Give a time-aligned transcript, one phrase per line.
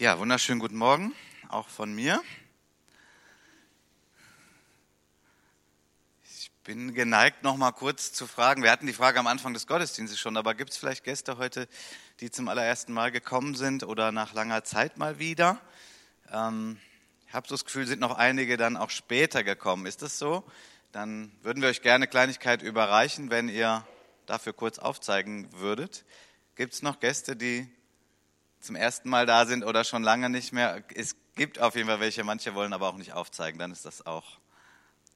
[0.00, 1.12] Ja, wunderschönen guten Morgen,
[1.50, 2.22] auch von mir.
[6.24, 8.62] Ich bin geneigt, noch mal kurz zu fragen.
[8.62, 11.68] Wir hatten die Frage am Anfang des Gottesdienstes schon, aber gibt es vielleicht Gäste heute,
[12.20, 15.60] die zum allerersten Mal gekommen sind oder nach langer Zeit mal wieder?
[16.32, 16.78] Ähm,
[17.28, 19.84] ich habe so das Gefühl, sind noch einige dann auch später gekommen.
[19.84, 20.44] Ist das so?
[20.92, 23.86] Dann würden wir euch gerne Kleinigkeit überreichen, wenn ihr
[24.24, 26.06] dafür kurz aufzeigen würdet.
[26.56, 27.70] Gibt es noch Gäste, die
[28.60, 30.82] zum ersten Mal da sind oder schon lange nicht mehr.
[30.94, 34.06] Es gibt auf jeden Fall welche, manche wollen aber auch nicht aufzeigen, dann ist das
[34.06, 34.38] auch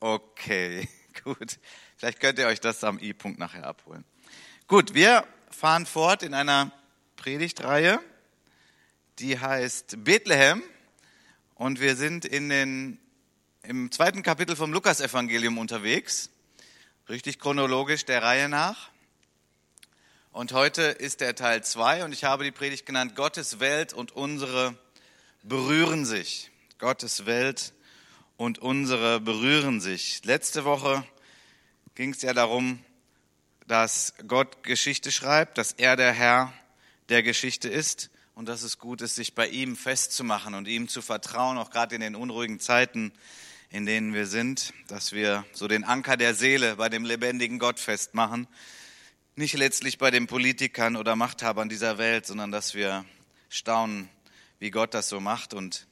[0.01, 0.89] okay.
[1.25, 1.59] Gut,
[1.97, 4.05] vielleicht könnt ihr euch das am I-Punkt nachher abholen.
[4.67, 6.73] Gut, wir fahren fort in einer
[7.17, 8.01] Predigtreihe,
[9.19, 10.63] die heißt Bethlehem
[11.55, 12.99] und wir sind in den,
[13.63, 16.31] im zweiten Kapitel vom Lukasevangelium unterwegs,
[17.09, 18.91] richtig chronologisch der Reihe nach.
[20.35, 24.11] Und heute ist der Teil 2 und ich habe die Predigt genannt, Gottes Welt und
[24.11, 24.77] unsere
[25.45, 26.51] berühren sich.
[26.81, 27.73] Gottes Welt
[28.37, 30.25] und unsere berühren sich.
[30.25, 31.07] Letzte Woche
[31.95, 32.85] ging es ja darum,
[33.69, 36.53] dass Gott Geschichte schreibt, dass er der Herr
[37.11, 41.01] der Geschichte ist und dass es gut ist, sich bei ihm festzumachen und ihm zu
[41.01, 43.13] vertrauen, auch gerade in den unruhigen Zeiten,
[43.71, 47.79] in denen wir sind, dass wir so den Anker der Seele bei dem lebendigen Gott
[47.79, 48.49] festmachen
[49.37, 53.05] nicht letztlich bei den Politikern oder Machthabern dieser Welt, sondern dass wir
[53.49, 54.09] staunen,
[54.61, 55.55] wie Gott das so macht.
[55.55, 55.87] Und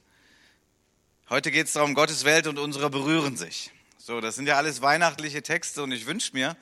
[1.29, 3.71] heute geht es darum, Gottes Welt und unsere berühren sich.
[3.97, 6.55] So, das sind ja alles weihnachtliche Texte und ich wünsche mir,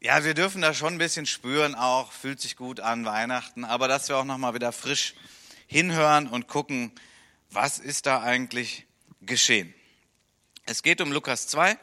[0.00, 3.88] ja, wir dürfen da schon ein bisschen spüren auch, fühlt sich gut an Weihnachten, aber
[3.88, 5.14] dass wir auch nochmal wieder frisch
[5.66, 6.92] hinhören und gucken,
[7.50, 8.86] was ist da eigentlich
[9.22, 9.72] geschehen.
[10.66, 11.78] Es geht um Lukas 2,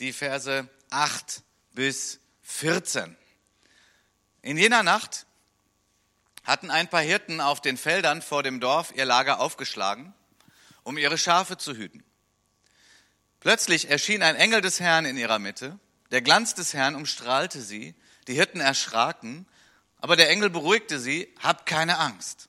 [0.00, 3.16] die Verse 8 bis 14.
[4.42, 5.26] In jener Nacht
[6.44, 10.12] hatten ein paar Hirten auf den Feldern vor dem Dorf ihr Lager aufgeschlagen,
[10.82, 12.02] um ihre Schafe zu hüten.
[13.38, 15.78] Plötzlich erschien ein Engel des Herrn in ihrer Mitte,
[16.10, 17.94] der Glanz des Herrn umstrahlte sie,
[18.26, 19.46] die Hirten erschraken,
[19.98, 22.48] aber der Engel beruhigte sie, habt keine Angst.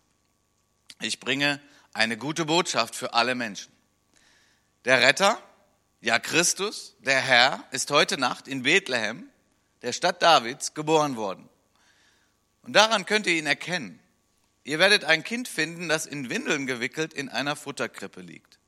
[0.99, 1.61] Ich bringe
[1.93, 3.71] eine gute Botschaft für alle Menschen.
[4.85, 5.41] Der Retter,
[6.01, 9.29] ja Christus, der Herr, ist heute Nacht in Bethlehem,
[9.83, 11.47] der Stadt Davids, geboren worden.
[12.63, 13.99] Und daran könnt ihr ihn erkennen.
[14.63, 18.59] Ihr werdet ein Kind finden, das in Windeln gewickelt in einer Futterkrippe liegt.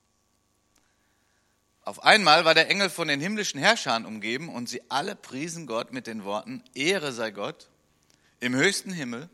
[1.82, 5.94] Auf einmal war der Engel von den himmlischen Herrschern umgeben und sie alle priesen Gott
[5.94, 7.70] mit den Worten, Ehre sei Gott
[8.40, 9.30] im höchsten Himmel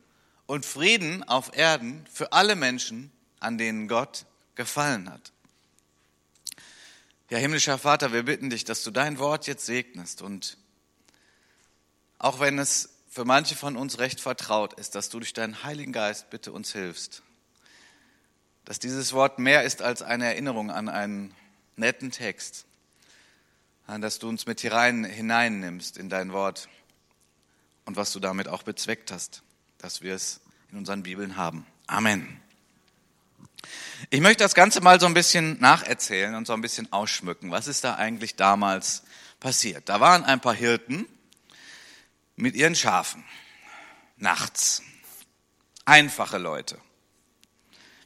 [0.45, 5.31] und Frieden auf Erden für alle Menschen, an denen Gott gefallen hat.
[7.29, 10.57] Ja, himmlischer Vater, wir bitten dich, dass du dein Wort jetzt segnest und
[12.19, 15.91] auch wenn es für manche von uns recht vertraut ist, dass du durch deinen Heiligen
[15.91, 17.23] Geist bitte uns hilfst.
[18.63, 21.35] Dass dieses Wort mehr ist als eine Erinnerung an einen
[21.75, 22.65] netten Text,
[23.85, 26.69] dass du uns mit hier rein hineinnimmst in dein Wort
[27.83, 29.43] und was du damit auch bezweckt hast,
[29.77, 30.39] dass wir es
[30.71, 31.65] in unseren Bibeln haben.
[31.87, 32.39] Amen.
[34.09, 37.51] Ich möchte das Ganze mal so ein bisschen nacherzählen und so ein bisschen ausschmücken.
[37.51, 39.03] Was ist da eigentlich damals
[39.41, 39.89] passiert?
[39.89, 41.05] Da waren ein paar Hirten,
[42.41, 43.23] mit ihren Schafen.
[44.17, 44.81] Nachts.
[45.85, 46.79] Einfache Leute.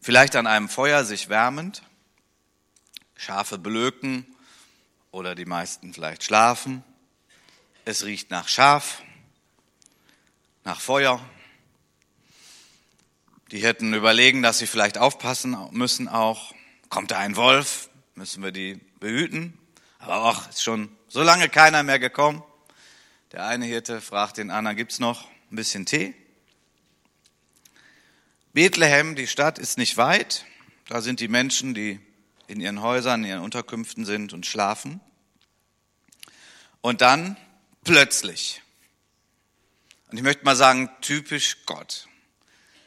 [0.02, 1.84] Vielleicht an einem Feuer sich wärmend.
[3.16, 4.26] Schafe blöken
[5.12, 6.84] oder die meisten vielleicht schlafen.
[7.86, 9.02] Es riecht nach Schaf,
[10.66, 11.24] nach Feuer.
[13.52, 16.54] Die hätten überlegen, dass sie vielleicht aufpassen müssen auch.
[16.90, 19.58] Kommt da ein Wolf, müssen wir die behüten.
[20.00, 22.44] Aber auch ist schon so lange keiner mehr gekommen.
[23.36, 26.14] Der eine Hirte fragt den anderen, gibt's noch ein bisschen Tee?
[28.54, 30.46] Bethlehem, die Stadt, ist nicht weit.
[30.88, 32.00] Da sind die Menschen, die
[32.48, 35.02] in ihren Häusern, in ihren Unterkünften sind und schlafen.
[36.80, 37.36] Und dann
[37.84, 38.62] plötzlich.
[40.12, 42.08] Und ich möchte mal sagen, typisch Gott.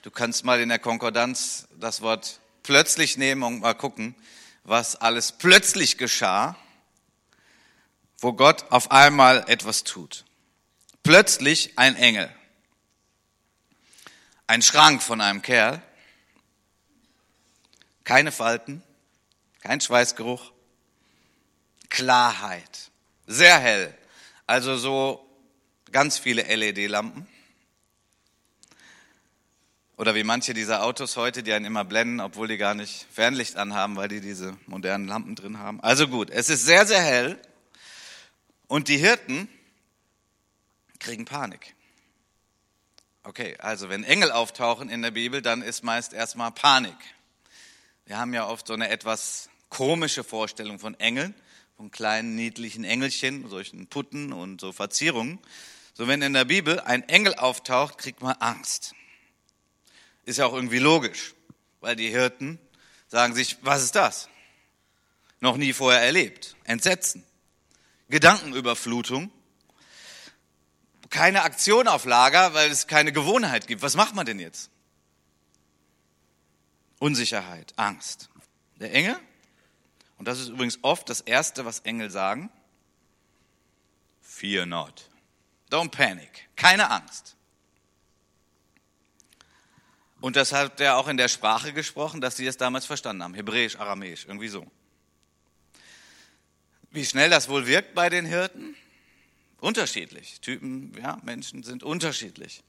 [0.00, 4.14] Du kannst mal in der Konkordanz das Wort plötzlich nehmen und mal gucken,
[4.64, 6.56] was alles plötzlich geschah,
[8.18, 10.24] wo Gott auf einmal etwas tut
[11.08, 12.30] plötzlich ein Engel.
[14.46, 15.80] Ein Schrank von einem Kerl.
[18.04, 18.82] Keine Falten,
[19.62, 20.52] kein Schweißgeruch.
[21.88, 22.90] Klarheit.
[23.26, 23.96] Sehr hell.
[24.46, 25.26] Also so
[25.92, 27.26] ganz viele LED-Lampen.
[29.96, 33.56] Oder wie manche dieser Autos heute, die einen immer blenden, obwohl die gar nicht Fernlicht
[33.56, 35.80] anhaben, weil die diese modernen Lampen drin haben.
[35.80, 37.40] Also gut, es ist sehr, sehr hell.
[38.66, 39.48] Und die Hirten,
[40.98, 41.74] kriegen Panik.
[43.22, 46.96] Okay, also wenn Engel auftauchen in der Bibel, dann ist meist erstmal Panik.
[48.06, 51.34] Wir haben ja oft so eine etwas komische Vorstellung von Engeln,
[51.76, 55.38] von kleinen niedlichen Engelchen, solchen Putten und so Verzierungen.
[55.92, 58.94] So wenn in der Bibel ein Engel auftaucht, kriegt man Angst.
[60.24, 61.34] Ist ja auch irgendwie logisch,
[61.80, 62.58] weil die Hirten
[63.08, 64.28] sagen sich, was ist das?
[65.40, 66.56] Noch nie vorher erlebt.
[66.64, 67.24] Entsetzen.
[68.08, 69.30] Gedankenüberflutung.
[71.10, 73.82] Keine Aktion auf Lager, weil es keine Gewohnheit gibt.
[73.82, 74.70] Was macht man denn jetzt?
[76.98, 78.28] Unsicherheit, Angst.
[78.76, 79.18] Der Engel,
[80.18, 82.50] und das ist übrigens oft das Erste, was Engel sagen,
[84.20, 85.08] fear not.
[85.70, 86.48] Don't panic.
[86.56, 87.36] Keine Angst.
[90.20, 93.34] Und das hat er auch in der Sprache gesprochen, dass sie es damals verstanden haben.
[93.34, 94.66] Hebräisch, Aramäisch, irgendwie so.
[96.90, 98.74] Wie schnell das wohl wirkt bei den Hirten?
[99.60, 100.40] Unterschiedlich.
[100.40, 102.62] Typen, ja, Menschen sind unterschiedlich.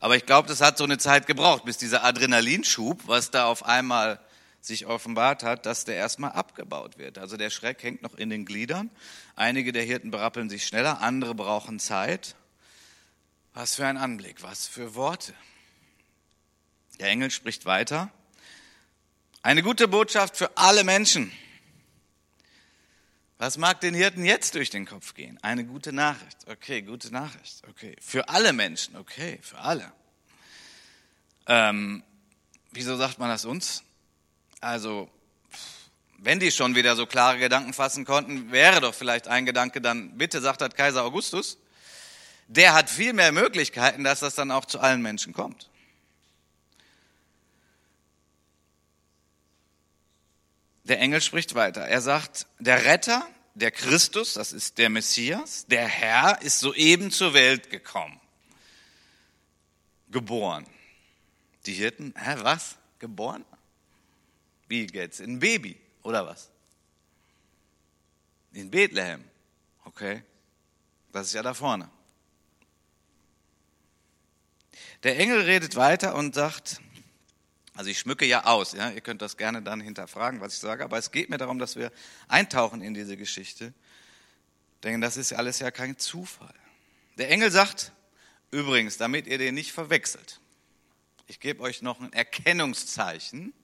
[0.00, 3.64] Aber ich glaube, das hat so eine Zeit gebraucht, bis dieser Adrenalinschub, was da auf
[3.64, 4.18] einmal
[4.60, 7.18] sich offenbart hat, dass der erstmal abgebaut wird.
[7.18, 8.90] Also der Schreck hängt noch in den Gliedern.
[9.36, 12.36] Einige der Hirten berappeln sich schneller, andere brauchen Zeit.
[13.54, 15.34] Was für ein Anblick, was für Worte.
[16.98, 18.10] Der Engel spricht weiter.
[19.42, 21.32] Eine gute Botschaft für alle Menschen.
[23.42, 25.36] Was mag den Hirten jetzt durch den Kopf gehen?
[25.42, 26.38] Eine gute Nachricht.
[26.46, 27.60] Okay, gute Nachricht.
[27.68, 27.96] Okay.
[28.00, 28.94] Für alle Menschen.
[28.94, 29.90] Okay, für alle.
[31.48, 32.04] Ähm,
[32.70, 33.82] wieso sagt man das uns?
[34.60, 35.10] Also,
[36.18, 40.16] wenn die schon wieder so klare Gedanken fassen konnten, wäre doch vielleicht ein Gedanke dann,
[40.16, 41.58] bitte sagt das Kaiser Augustus,
[42.46, 45.68] der hat viel mehr Möglichkeiten, dass das dann auch zu allen Menschen kommt.
[50.84, 51.82] Der Engel spricht weiter.
[51.82, 57.34] Er sagt, der Retter, der Christus, das ist der Messias, der Herr ist soeben zur
[57.34, 58.20] Welt gekommen.
[60.10, 60.66] Geboren.
[61.66, 62.76] Die Hirten, hä, was?
[62.98, 63.44] Geboren?
[64.68, 65.20] Wie geht's?
[65.20, 66.50] Ein Baby, oder was?
[68.52, 69.24] In Bethlehem.
[69.84, 70.22] Okay.
[71.12, 71.90] Das ist ja da vorne.
[75.02, 76.80] Der Engel redet weiter und sagt,
[77.74, 80.84] also ich schmücke ja aus, ja, ihr könnt das gerne dann hinterfragen, was ich sage,
[80.84, 81.90] aber es geht mir darum, dass wir
[82.28, 83.72] eintauchen in diese Geschichte,
[84.82, 86.54] denn das ist alles ja kein Zufall.
[87.18, 87.92] Der Engel sagt,
[88.50, 90.40] übrigens, damit ihr den nicht verwechselt,
[91.26, 93.54] ich gebe euch noch ein Erkennungszeichen,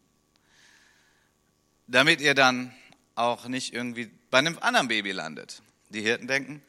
[1.87, 2.75] damit ihr dann
[3.15, 5.63] auch nicht irgendwie bei einem anderen Baby landet.
[5.91, 6.63] Die Hirten denken,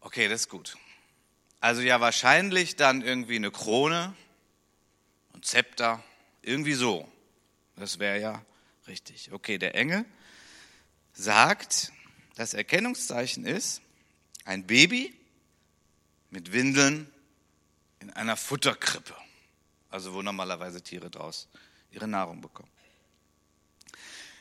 [0.00, 0.76] okay, das ist gut.
[1.60, 4.14] Also ja, wahrscheinlich dann irgendwie eine Krone,
[5.34, 6.02] ein Zepter,
[6.46, 7.10] irgendwie so.
[7.76, 8.44] Das wäre ja
[8.86, 9.32] richtig.
[9.32, 10.04] Okay, der Engel
[11.12, 11.92] sagt,
[12.36, 13.80] das Erkennungszeichen ist
[14.44, 15.14] ein Baby
[16.30, 17.10] mit Windeln
[18.00, 19.14] in einer Futterkrippe.
[19.90, 21.48] Also wo normalerweise Tiere draus
[21.90, 22.68] ihre Nahrung bekommen.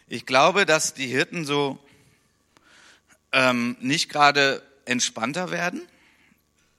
[0.07, 1.79] Ich glaube, dass die Hirten so
[3.31, 5.87] ähm, nicht gerade entspannter werden.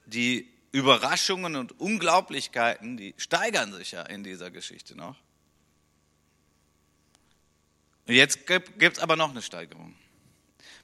[0.06, 5.14] Die Überraschungen und Unglaublichkeiten, die steigern sich ja in dieser Geschichte noch.
[8.08, 9.94] Und jetzt gibt es aber noch eine Steigerung.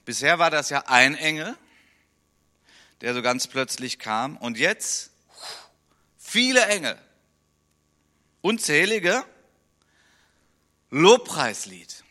[0.05, 1.57] Bisher war das ja ein Engel,
[3.01, 4.37] der so ganz plötzlich kam.
[4.37, 5.11] Und jetzt
[6.17, 6.97] viele Engel,
[8.39, 9.25] unzählige,
[10.89, 12.05] Lobpreislied.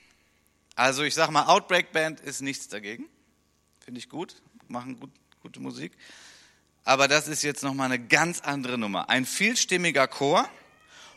[0.75, 3.09] Also ich sage mal, Outbreak Band ist nichts dagegen.
[3.83, 4.35] Finde ich gut,
[4.69, 5.11] machen gut,
[5.41, 5.97] gute Musik.
[6.85, 9.09] Aber das ist jetzt nochmal eine ganz andere Nummer.
[9.11, 10.49] Ein vielstimmiger Chor,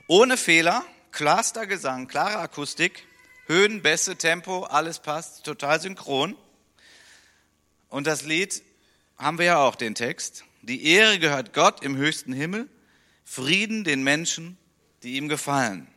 [0.08, 3.06] ohne Fehler, klarster Gesang, klare Akustik,
[3.46, 6.36] Höhen, Bässe, Tempo, alles passt, total synchron.
[7.90, 8.64] Und das Lied
[9.18, 10.46] haben wir ja auch den Text.
[10.62, 12.70] Die Ehre gehört Gott im höchsten Himmel,
[13.26, 14.58] Frieden den Menschen,
[15.04, 15.88] die ihm gefallen.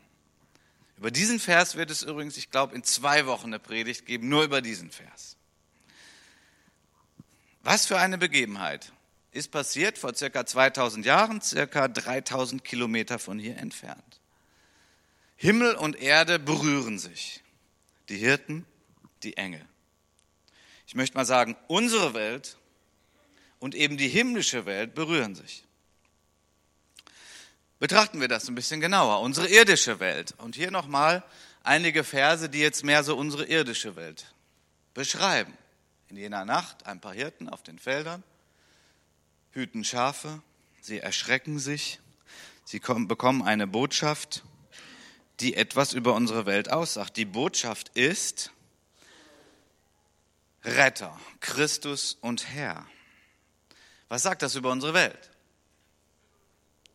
[0.96, 4.44] Über diesen Vers wird es übrigens, ich glaube, in zwei Wochen eine Predigt geben, nur
[4.44, 5.36] über diesen Vers.
[7.62, 8.92] Was für eine Begebenheit
[9.36, 14.20] ist passiert vor circa 2000 Jahren, circa 3000 Kilometer von hier entfernt.
[15.36, 17.42] Himmel und Erde berühren sich.
[18.08, 18.64] Die Hirten,
[19.22, 19.64] die Engel.
[20.86, 22.56] Ich möchte mal sagen, unsere Welt
[23.58, 25.64] und eben die himmlische Welt berühren sich.
[27.78, 29.20] Betrachten wir das ein bisschen genauer.
[29.20, 30.34] Unsere irdische Welt.
[30.38, 31.22] Und hier nochmal
[31.62, 34.32] einige Verse, die jetzt mehr so unsere irdische Welt
[34.94, 35.52] beschreiben.
[36.08, 38.22] In jener Nacht ein paar Hirten auf den Feldern
[39.56, 40.42] hüten Schafe,
[40.82, 41.98] sie erschrecken sich,
[42.64, 44.44] sie kommen, bekommen eine Botschaft,
[45.40, 47.16] die etwas über unsere Welt aussagt.
[47.16, 48.52] Die Botschaft ist
[50.62, 52.86] Retter, Christus und Herr.
[54.08, 55.30] Was sagt das über unsere Welt?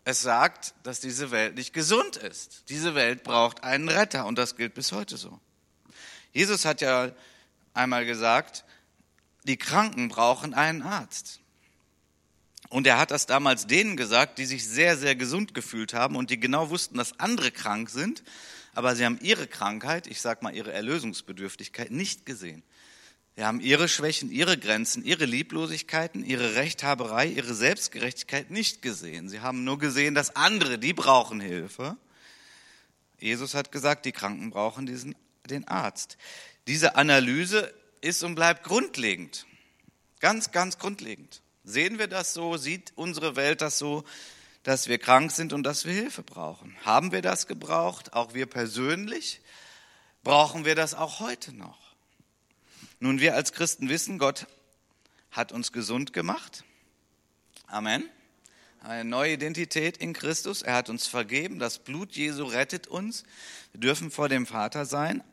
[0.03, 2.69] Es sagt, dass diese Welt nicht gesund ist.
[2.69, 5.39] Diese Welt braucht einen Retter und das gilt bis heute so.
[6.31, 7.11] Jesus hat ja
[7.73, 8.65] einmal gesagt,
[9.43, 11.40] die Kranken brauchen einen Arzt.
[12.71, 16.29] Und er hat das damals denen gesagt, die sich sehr, sehr gesund gefühlt haben und
[16.29, 18.23] die genau wussten, dass andere krank sind,
[18.73, 22.63] aber sie haben ihre Krankheit, ich sag mal ihre Erlösungsbedürftigkeit, nicht gesehen.
[23.35, 29.27] Sie haben ihre Schwächen, ihre Grenzen, ihre Lieblosigkeiten, ihre Rechthaberei, ihre Selbstgerechtigkeit nicht gesehen.
[29.27, 31.97] Sie haben nur gesehen, dass andere, die brauchen Hilfe.
[33.19, 35.13] Jesus hat gesagt, die Kranken brauchen diesen,
[35.49, 36.17] den Arzt.
[36.67, 39.45] Diese Analyse ist und bleibt grundlegend.
[40.21, 41.40] Ganz, ganz grundlegend.
[41.63, 42.57] Sehen wir das so?
[42.57, 44.03] Sieht unsere Welt das so,
[44.63, 46.75] dass wir krank sind und dass wir Hilfe brauchen?
[46.83, 48.13] Haben wir das gebraucht?
[48.13, 49.41] Auch wir persönlich?
[50.23, 51.79] Brauchen wir das auch heute noch?
[52.99, 54.47] Nun, wir als Christen wissen, Gott
[55.31, 56.63] hat uns gesund gemacht.
[57.67, 58.03] Amen.
[58.83, 60.61] Eine neue Identität in Christus.
[60.61, 61.59] Er hat uns vergeben.
[61.59, 63.23] Das Blut Jesu rettet uns.
[63.71, 65.23] Wir dürfen vor dem Vater sein.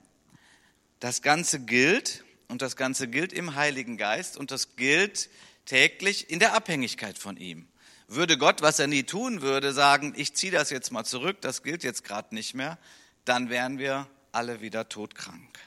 [1.00, 5.28] Das Ganze gilt und das Ganze gilt im Heiligen Geist und das gilt
[5.64, 7.69] täglich in der Abhängigkeit von ihm.
[8.09, 11.62] Würde Gott, was er nie tun würde, sagen, ich ziehe das jetzt mal zurück, das
[11.62, 12.78] gilt jetzt gerade nicht mehr,
[13.26, 15.59] dann wären wir alle wieder todkrank,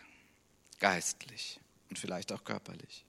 [0.80, 1.60] geistlich
[1.90, 3.06] und vielleicht auch körperlich.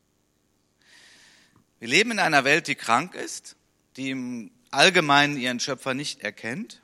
[1.78, 3.56] Wir leben in einer Welt, die krank ist,
[3.96, 6.82] die im Allgemeinen ihren Schöpfer nicht erkennt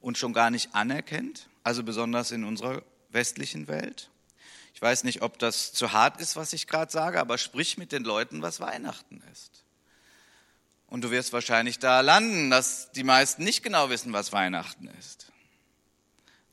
[0.00, 4.09] und schon gar nicht anerkennt, also besonders in unserer westlichen Welt.
[4.80, 7.92] Ich weiß nicht, ob das zu hart ist, was ich gerade sage, aber sprich mit
[7.92, 9.62] den Leuten, was Weihnachten ist.
[10.86, 15.30] Und du wirst wahrscheinlich da landen, dass die meisten nicht genau wissen, was Weihnachten ist.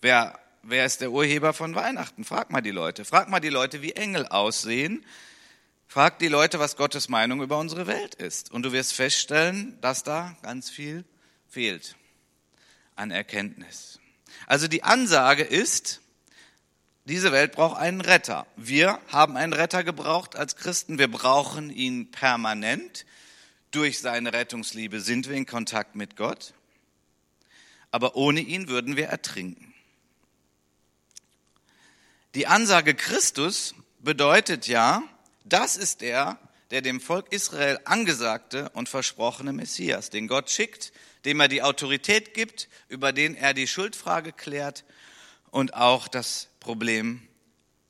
[0.01, 2.25] Wer wer ist der Urheber von Weihnachten?
[2.25, 3.05] Frag mal die Leute.
[3.05, 5.05] Frag mal die Leute, wie Engel aussehen.
[5.87, 8.51] Frag die Leute, was Gottes Meinung über unsere Welt ist.
[8.51, 11.05] Und du wirst feststellen, dass da ganz viel
[11.47, 11.95] fehlt
[12.97, 14.01] an Erkenntnis.
[14.47, 16.01] Also die Ansage ist,
[17.07, 18.45] diese Welt braucht einen Retter.
[18.57, 20.99] Wir haben einen Retter gebraucht als Christen.
[20.99, 23.05] Wir brauchen ihn permanent.
[23.71, 26.53] Durch seine Rettungsliebe sind wir in Kontakt mit Gott.
[27.91, 29.73] Aber ohne ihn würden wir ertrinken.
[32.35, 35.01] Die Ansage Christus bedeutet ja,
[35.45, 36.37] das ist der,
[36.71, 40.91] der dem Volk Israel angesagte und versprochene Messias, den Gott schickt,
[41.23, 44.83] dem er die Autorität gibt, über den er die Schuldfrage klärt
[45.51, 47.21] und auch das Problem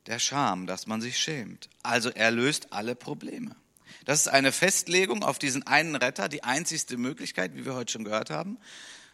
[0.06, 1.68] der Scham, dass man sich schämt.
[1.82, 3.56] Also er löst alle Probleme.
[4.04, 8.04] Das ist eine Festlegung auf diesen einen Retter, die einzigste Möglichkeit, wie wir heute schon
[8.04, 8.56] gehört haben.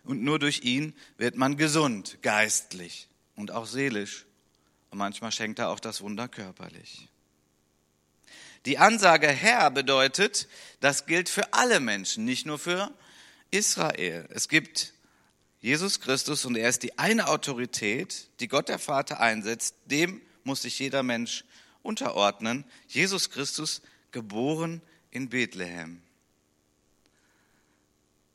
[0.04, 4.26] Und nur durch ihn wird man gesund, geistlich und auch seelisch
[4.90, 7.08] und manchmal schenkt er auch das Wunder körperlich.
[8.66, 10.46] Die Ansage Herr bedeutet,
[10.80, 12.92] das gilt für alle Menschen, nicht nur für
[13.50, 14.28] Israel.
[14.28, 14.93] Es gibt
[15.64, 19.74] Jesus Christus und er ist die eine Autorität, die Gott der Vater einsetzt.
[19.86, 21.42] Dem muss sich jeder Mensch
[21.82, 22.66] unterordnen.
[22.86, 23.80] Jesus Christus,
[24.10, 26.02] geboren in Bethlehem.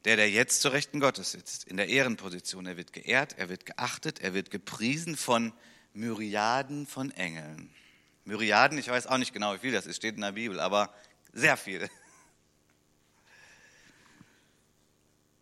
[0.05, 2.65] Der, der jetzt zur Rechten Gottes sitzt, in der Ehrenposition.
[2.65, 5.53] Er wird geehrt, er wird geachtet, er wird gepriesen von
[5.93, 7.69] Myriaden von Engeln.
[8.25, 10.91] Myriaden, ich weiß auch nicht genau, wie viel das ist, steht in der Bibel, aber
[11.31, 11.87] sehr viel.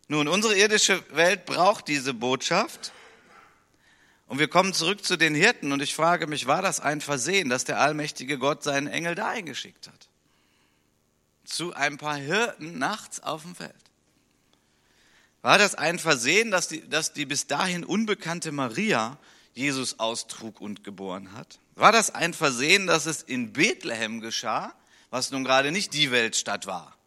[0.07, 2.93] Nun, unsere irdische Welt braucht diese Botschaft.
[4.27, 7.49] Und wir kommen zurück zu den Hirten und ich frage mich, war das ein Versehen,
[7.49, 10.09] dass der allmächtige Gott seinen Engel da eingeschickt hat?
[11.45, 13.73] Zu ein paar Hirten nachts auf dem Feld.
[15.41, 19.17] War das ein Versehen, dass die, dass die bis dahin unbekannte Maria
[19.53, 21.59] Jesus austrug und geboren hat?
[21.75, 24.73] War das ein Versehen, dass es in Bethlehem geschah,
[25.09, 26.97] was nun gerade nicht die Weltstadt war?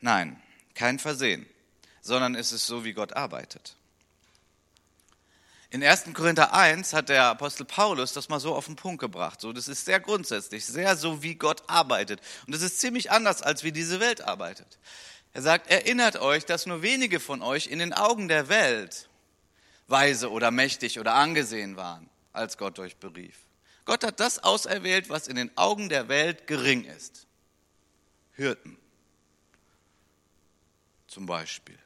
[0.00, 0.42] Nein,
[0.74, 1.46] kein Versehen,
[2.02, 3.76] sondern es ist so, wie Gott arbeitet.
[5.70, 6.04] In 1.
[6.14, 9.40] Korinther 1 hat der Apostel Paulus das mal so auf den Punkt gebracht.
[9.40, 12.20] So, das ist sehr grundsätzlich, sehr so, wie Gott arbeitet.
[12.46, 14.78] Und das ist ziemlich anders, als wie diese Welt arbeitet.
[15.32, 19.08] Er sagt, erinnert euch, dass nur wenige von euch in den Augen der Welt
[19.88, 23.36] weise oder mächtig oder angesehen waren, als Gott euch berief.
[23.84, 27.26] Gott hat das auserwählt, was in den Augen der Welt gering ist.
[28.34, 28.78] Hirten
[31.14, 31.78] zum Beispiel.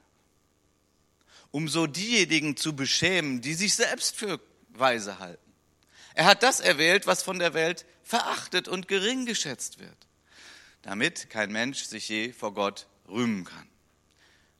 [1.50, 5.52] Um so diejenigen zu beschämen, die sich selbst für weise halten.
[6.14, 9.96] Er hat das erwählt, was von der Welt verachtet und gering geschätzt wird,
[10.82, 13.68] damit kein Mensch sich je vor Gott rühmen kann.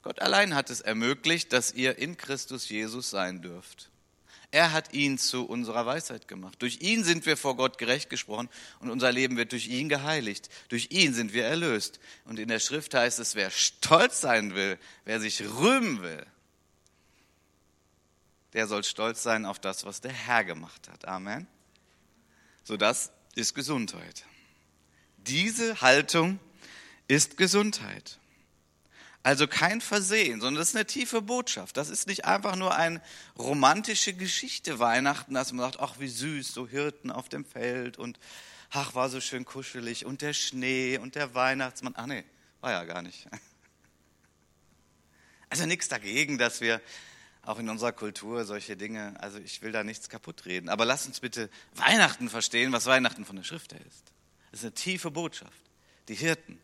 [0.03, 3.91] Gott allein hat es ermöglicht, dass ihr in Christus Jesus sein dürft.
[4.51, 6.57] Er hat ihn zu unserer Weisheit gemacht.
[6.61, 8.49] Durch ihn sind wir vor Gott gerecht gesprochen
[8.81, 10.49] und unser Leben wird durch ihn geheiligt.
[10.69, 12.01] Durch ihn sind wir erlöst.
[12.25, 16.25] Und in der Schrift heißt es, wer stolz sein will, wer sich rühmen will,
[18.55, 21.07] der soll stolz sein auf das, was der Herr gemacht hat.
[21.07, 21.47] Amen.
[22.65, 24.25] So, das ist Gesundheit.
[25.19, 26.41] Diese Haltung
[27.07, 28.19] ist Gesundheit.
[29.29, 31.77] Also kein Versehen, sondern das ist eine tiefe Botschaft.
[31.77, 33.03] Das ist nicht einfach nur eine
[33.39, 38.19] romantische Geschichte Weihnachten, dass man sagt, ach wie süß, so Hirten auf dem Feld und
[38.71, 41.93] ach war so schön kuschelig und der Schnee und der Weihnachtsmann.
[41.95, 42.25] Ach nee,
[42.63, 43.29] war ja gar nicht.
[45.51, 46.81] Also nichts dagegen, dass wir
[47.43, 51.07] auch in unserer Kultur solche Dinge, also ich will da nichts kaputt reden, aber lass
[51.07, 54.13] uns bitte Weihnachten verstehen, was Weihnachten von der Schrift her ist.
[54.51, 55.53] Das ist eine tiefe Botschaft.
[56.09, 56.59] Die Hirten,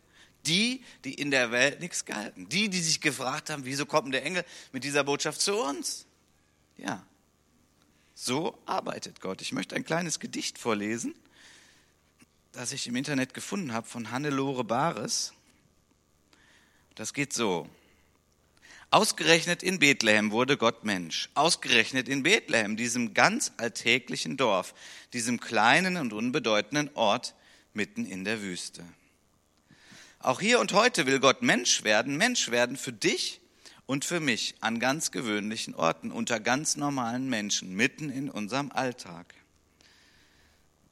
[0.47, 4.25] die, die in der Welt nichts galten, die, die sich gefragt haben, wieso kommt der
[4.25, 6.05] Engel mit dieser Botschaft zu uns?
[6.77, 7.05] Ja,
[8.15, 9.41] so arbeitet Gott.
[9.41, 11.13] Ich möchte ein kleines Gedicht vorlesen,
[12.53, 15.33] das ich im Internet gefunden habe von Hannelore Bares.
[16.95, 17.69] Das geht so.
[18.89, 21.29] Ausgerechnet in Bethlehem wurde Gott Mensch.
[21.33, 24.73] Ausgerechnet in Bethlehem, diesem ganz alltäglichen Dorf,
[25.11, 27.35] diesem kleinen und unbedeutenden Ort
[27.73, 28.85] mitten in der Wüste.
[30.25, 33.41] Auch hier und heute will Gott Mensch werden, Mensch werden für dich
[33.85, 39.35] und für mich an ganz gewöhnlichen Orten, unter ganz normalen Menschen, mitten in unserem Alltag.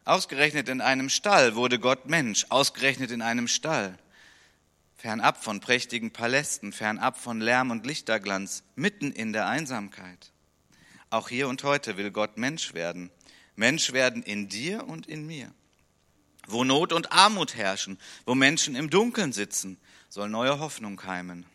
[0.05, 3.97] Ausgerechnet in einem Stall wurde Gott Mensch, ausgerechnet in einem Stall
[4.97, 10.31] fernab von prächtigen Palästen, fernab von Lärm und Lichterglanz, mitten in der Einsamkeit.
[11.09, 13.09] Auch hier und heute will Gott Mensch werden,
[13.55, 15.51] Mensch werden in dir und in mir.
[16.47, 19.77] Wo Not und Armut herrschen, wo Menschen im Dunkeln sitzen,
[20.09, 21.45] soll neue Hoffnung keimen.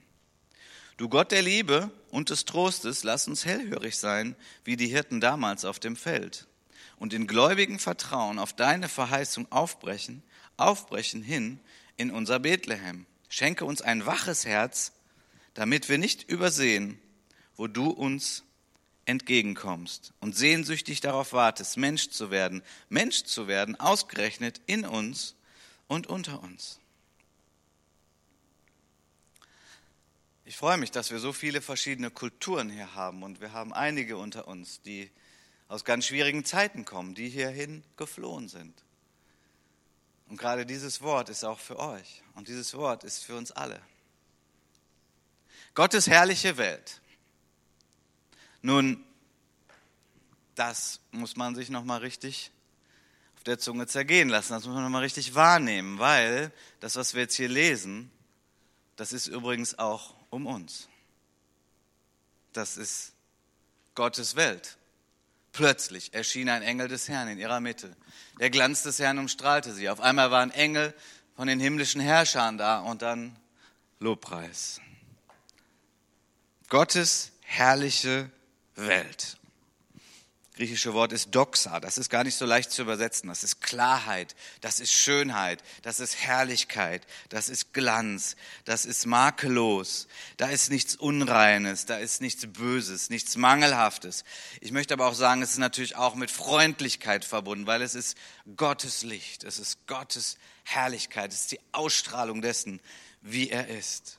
[0.96, 5.64] Du Gott der Liebe und des Trostes, lass uns hellhörig sein, wie die Hirten damals
[5.64, 6.48] auf dem Feld,
[6.96, 10.24] und in gläubigem Vertrauen auf deine Verheißung aufbrechen,
[10.56, 11.60] aufbrechen hin
[11.96, 13.06] in unser Bethlehem.
[13.28, 14.92] Schenke uns ein waches Herz,
[15.54, 16.98] damit wir nicht übersehen,
[17.56, 18.42] wo du uns
[19.08, 25.34] entgegenkommst und sehnsüchtig darauf wartest, Mensch zu werden, Mensch zu werden, ausgerechnet in uns
[25.86, 26.78] und unter uns.
[30.44, 34.18] Ich freue mich, dass wir so viele verschiedene Kulturen hier haben und wir haben einige
[34.18, 35.10] unter uns, die
[35.68, 38.74] aus ganz schwierigen Zeiten kommen, die hierhin geflohen sind.
[40.28, 43.80] Und gerade dieses Wort ist auch für euch und dieses Wort ist für uns alle.
[45.74, 47.00] Gottes herrliche Welt.
[48.62, 49.04] Nun,
[50.58, 52.50] das muss man sich nochmal richtig
[53.36, 54.52] auf der Zunge zergehen lassen.
[54.52, 58.10] Das muss man nochmal richtig wahrnehmen, weil das, was wir jetzt hier lesen,
[58.96, 60.88] das ist übrigens auch um uns.
[62.52, 63.12] Das ist
[63.94, 64.76] Gottes Welt.
[65.52, 67.96] Plötzlich erschien ein Engel des Herrn in ihrer Mitte.
[68.40, 69.88] Der Glanz des Herrn umstrahlte sie.
[69.88, 70.92] Auf einmal waren Engel
[71.36, 73.36] von den himmlischen Herrschern da und dann
[74.00, 74.80] Lobpreis.
[76.68, 78.30] Gottes herrliche
[78.74, 79.37] Welt
[80.58, 81.78] griechische Wort ist Doxa.
[81.78, 83.28] Das ist gar nicht so leicht zu übersetzen.
[83.28, 90.08] Das ist Klarheit, das ist Schönheit, das ist Herrlichkeit, das ist Glanz, das ist makellos.
[90.36, 94.24] Da ist nichts Unreines, da ist nichts Böses, nichts Mangelhaftes.
[94.60, 98.18] Ich möchte aber auch sagen, es ist natürlich auch mit Freundlichkeit verbunden, weil es ist
[98.56, 102.80] Gottes Licht, es ist Gottes Herrlichkeit, es ist die Ausstrahlung dessen,
[103.22, 104.18] wie er ist.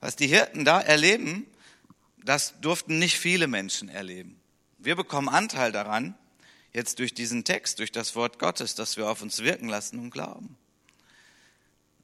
[0.00, 1.46] Was die Hirten da erleben,
[2.24, 4.40] das durften nicht viele Menschen erleben.
[4.84, 6.14] Wir bekommen Anteil daran,
[6.74, 10.10] jetzt durch diesen Text, durch das Wort Gottes, das wir auf uns wirken lassen und
[10.10, 10.58] glauben.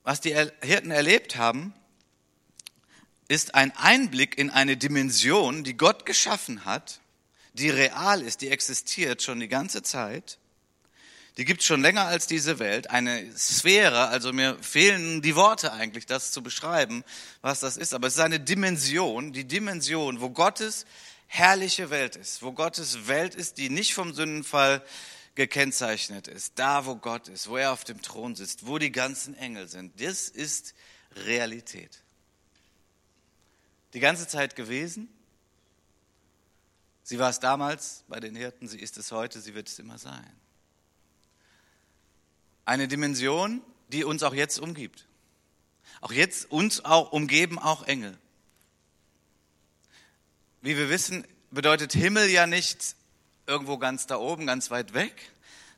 [0.02, 1.74] Was die Hirten erlebt haben,
[3.28, 7.00] ist ein Einblick in eine Dimension, die Gott geschaffen hat,
[7.52, 10.38] die real ist, die existiert schon die ganze Zeit.
[11.36, 12.88] Die gibt es schon länger als diese Welt.
[12.88, 17.04] Eine Sphäre, also mir fehlen die Worte eigentlich, das zu beschreiben,
[17.42, 17.92] was das ist.
[17.92, 20.86] Aber es ist eine Dimension, die Dimension, wo Gottes
[21.32, 24.84] herrliche Welt ist, wo Gottes Welt ist, die nicht vom Sündenfall
[25.36, 29.36] gekennzeichnet ist, da wo Gott ist, wo er auf dem Thron sitzt, wo die ganzen
[29.36, 30.74] Engel sind, das ist
[31.14, 32.02] Realität.
[33.94, 35.08] Die ganze Zeit gewesen.
[37.04, 39.98] Sie war es damals bei den Hirten, sie ist es heute, sie wird es immer
[39.98, 40.32] sein.
[42.64, 45.06] Eine Dimension, die uns auch jetzt umgibt.
[46.00, 48.18] Auch jetzt uns auch umgeben auch Engel.
[50.62, 52.94] Wie wir wissen, bedeutet Himmel ja nicht
[53.46, 55.14] irgendwo ganz da oben, ganz weit weg,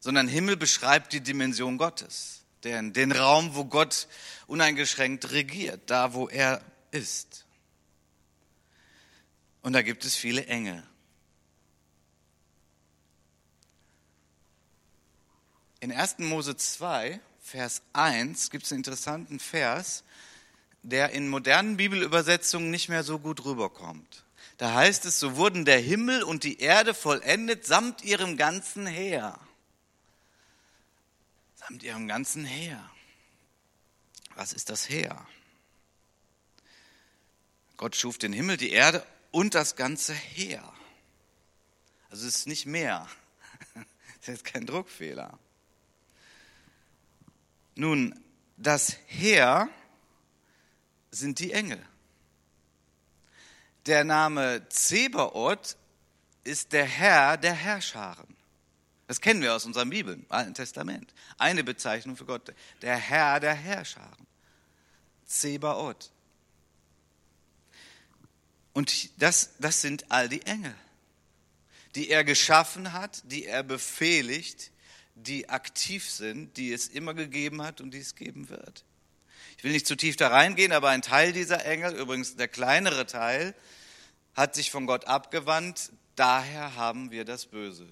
[0.01, 4.09] sondern Himmel beschreibt die Dimension Gottes, den, den Raum, wo Gott
[4.49, 7.47] uneingeschränkt regiert, da wo er ist.
[9.62, 10.83] Und da gibt es viele Engel.
[15.79, 16.18] In 1.
[16.18, 20.03] Mose 2, Vers 1 gibt es einen interessanten Vers,
[20.83, 24.25] der in modernen Bibelübersetzungen nicht mehr so gut rüberkommt.
[24.62, 29.37] Da heißt es, so wurden der Himmel und die Erde vollendet samt ihrem ganzen Heer.
[31.57, 32.88] samt ihrem ganzen Heer.
[34.37, 35.27] Was ist das Heer?
[37.77, 40.72] Gott schuf den Himmel, die Erde und das ganze Heer.
[42.11, 43.09] Also es ist nicht mehr.
[43.75, 45.40] Das ist jetzt kein Druckfehler.
[47.75, 48.16] Nun,
[48.57, 49.68] das Heer
[51.11, 51.85] sind die Engel.
[53.87, 55.77] Der Name Zebaoth
[56.45, 58.37] ist der Herr der Herrscharen.
[59.09, 61.12] Das kennen wir aus unserem Bibel, im Alten Testament.
[61.37, 64.27] Eine Bezeichnung für Gott, der Herr der Herrscharen.
[65.27, 66.11] Zebaoth.
[68.73, 70.75] Und das, das sind all die Engel,
[71.95, 74.71] die er geschaffen hat, die er befehligt,
[75.14, 78.85] die aktiv sind, die es immer gegeben hat und die es geben wird.
[79.62, 83.07] Ich will nicht zu tief da reingehen, aber ein Teil dieser Engel, übrigens der kleinere
[83.07, 83.55] Teil,
[84.35, 85.92] hat sich von Gott abgewandt.
[86.16, 87.87] Daher haben wir das Böse,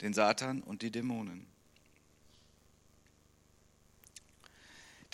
[0.00, 1.48] den Satan und die Dämonen.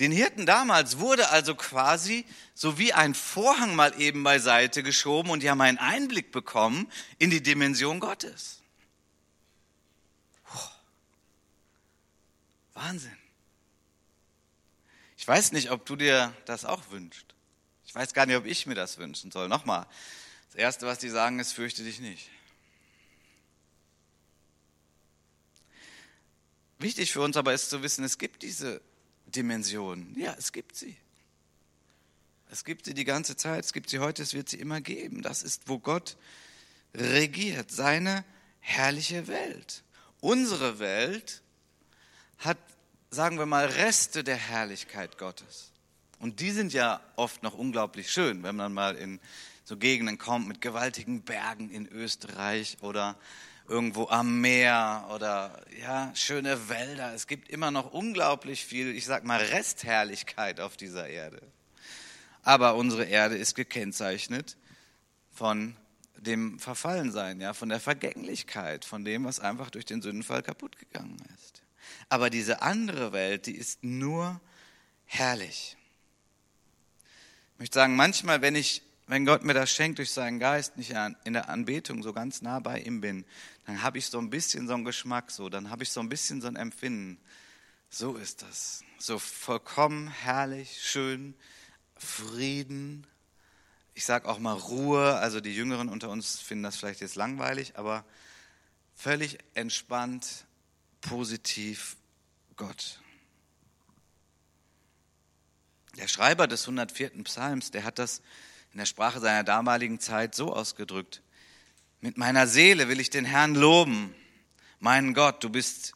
[0.01, 5.43] Den Hirten damals wurde also quasi so wie ein Vorhang mal eben beiseite geschoben und
[5.43, 8.61] die haben einen Einblick bekommen in die Dimension Gottes.
[12.75, 13.17] Wahnsinn.
[15.27, 17.35] Ich weiß nicht, ob du dir das auch wünschst.
[17.85, 19.49] Ich weiß gar nicht, ob ich mir das wünschen soll.
[19.49, 19.85] Nochmal,
[20.47, 22.31] das Erste, was die sagen, ist, fürchte dich nicht.
[26.79, 28.81] Wichtig für uns aber ist zu wissen, es gibt diese
[29.27, 30.15] Dimension.
[30.17, 30.97] Ja, es gibt sie.
[32.49, 35.23] Es gibt sie die ganze Zeit, es gibt sie heute, es wird sie immer geben.
[35.23, 36.17] Das ist, wo Gott
[36.95, 38.25] regiert, seine
[38.61, 39.83] herrliche Welt.
[40.21, 41.43] Unsere Welt
[42.39, 42.59] hat,
[43.11, 45.73] sagen wir mal, Reste der Herrlichkeit Gottes.
[46.19, 49.21] Und die sind ja oft noch unglaublich schön, wenn man mal in
[49.65, 53.17] so Gegenden kommt mit gewaltigen Bergen in Österreich oder
[53.69, 57.13] irgendwo am Meer oder ja, schöne Wälder.
[57.15, 61.41] Es gibt immer noch unglaublich viel, ich sag mal, Restherrlichkeit auf dieser Erde.
[62.43, 64.57] Aber unsere Erde ist gekennzeichnet
[65.33, 65.77] von
[66.17, 71.21] dem Verfallensein, ja, von der Vergänglichkeit, von dem, was einfach durch den Sündenfall kaputt gegangen
[71.35, 71.66] ist.
[72.09, 74.41] Aber diese andere Welt, die ist nur
[75.05, 75.77] herrlich.
[77.55, 80.93] Ich möchte sagen, manchmal, wenn ich wenn Gott mir das schenkt durch seinen Geist, nicht
[81.25, 83.25] in der Anbetung so ganz nah bei ihm bin,
[83.65, 86.09] dann habe ich so ein bisschen so einen Geschmack, so, dann habe ich so ein
[86.09, 87.19] bisschen so ein Empfinden.
[87.89, 88.83] So ist das.
[88.99, 91.35] So vollkommen herrlich, schön,
[91.97, 93.07] Frieden.
[93.95, 95.15] Ich sage auch mal Ruhe.
[95.15, 98.05] Also die Jüngeren unter uns finden das vielleicht jetzt langweilig, aber
[98.97, 100.46] völlig entspannt,
[101.07, 101.97] positiv
[102.57, 103.01] Gott.
[105.97, 107.11] Der Schreiber des 104.
[107.25, 108.21] Psalms, der hat das
[108.73, 111.23] in der Sprache seiner damaligen Zeit so ausgedrückt.
[112.01, 114.15] Mit meiner Seele will ich den Herrn loben.
[114.81, 115.95] Mein Gott, du bist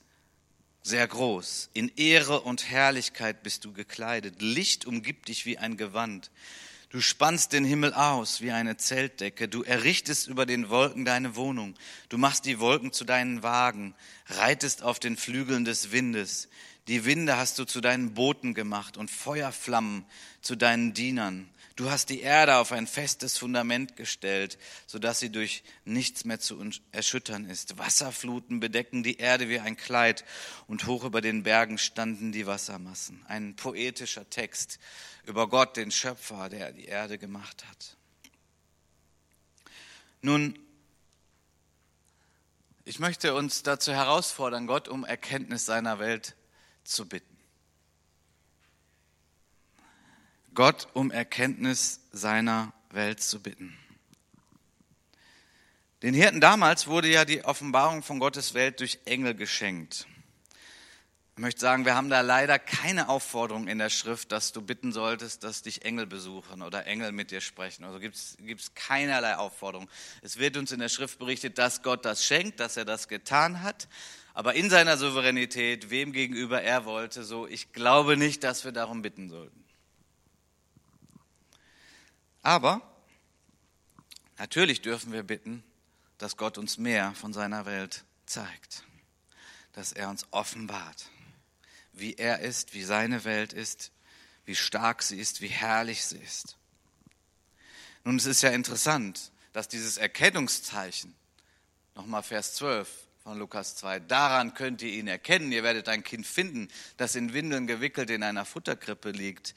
[0.82, 1.70] sehr groß.
[1.74, 4.40] In Ehre und Herrlichkeit bist du gekleidet.
[4.40, 6.30] Licht umgibt dich wie ein Gewand.
[6.90, 9.46] Du spannst den Himmel aus wie eine Zeltdecke.
[9.46, 11.76] Du errichtest über den Wolken deine Wohnung.
[12.08, 13.94] Du machst die Wolken zu deinen Wagen,
[14.26, 16.48] reitest auf den Flügeln des Windes.
[16.88, 20.04] Die Winde hast du zu deinen Booten gemacht und Feuerflammen
[20.42, 21.48] zu deinen Dienern.
[21.80, 26.62] Du hast die Erde auf ein festes Fundament gestellt, sodass sie durch nichts mehr zu
[26.92, 27.78] erschüttern ist.
[27.78, 30.26] Wasserfluten bedecken die Erde wie ein Kleid
[30.66, 33.24] und hoch über den Bergen standen die Wassermassen.
[33.28, 34.78] Ein poetischer Text
[35.24, 37.96] über Gott, den Schöpfer, der die Erde gemacht hat.
[40.20, 40.58] Nun,
[42.84, 46.36] ich möchte uns dazu herausfordern, Gott um Erkenntnis seiner Welt
[46.84, 47.29] zu bitten.
[50.54, 53.76] Gott um Erkenntnis seiner Welt zu bitten.
[56.02, 60.06] Den Hirten damals wurde ja die Offenbarung von Gottes Welt durch Engel geschenkt.
[61.36, 64.92] Ich möchte sagen, wir haben da leider keine Aufforderung in der Schrift, dass du bitten
[64.92, 67.84] solltest, dass dich Engel besuchen oder Engel mit dir sprechen.
[67.84, 69.88] Also gibt es keinerlei Aufforderung.
[70.20, 73.62] Es wird uns in der Schrift berichtet, dass Gott das schenkt, dass er das getan
[73.62, 73.88] hat,
[74.34, 79.02] aber in seiner Souveränität, wem gegenüber er wollte, so ich glaube nicht, dass wir darum
[79.02, 79.64] bitten sollten.
[82.42, 82.80] Aber
[84.38, 85.62] natürlich dürfen wir bitten,
[86.18, 88.84] dass Gott uns mehr von seiner Welt zeigt,
[89.72, 91.06] dass er uns offenbart,
[91.92, 93.90] wie er ist, wie seine Welt ist,
[94.44, 96.56] wie stark sie ist, wie herrlich sie ist.
[98.04, 101.14] Nun, es ist ja interessant, dass dieses Erkennungszeichen,
[101.94, 102.88] nochmal Vers 12
[103.22, 107.32] von Lukas 2, daran könnt ihr ihn erkennen, ihr werdet ein Kind finden, das in
[107.32, 109.54] Windeln gewickelt in einer Futterkrippe liegt.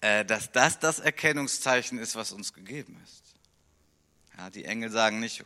[0.00, 3.22] Äh, dass das das Erkennungszeichen ist, was uns gegeben ist.
[4.36, 5.44] Ja, die Engel sagen nicht,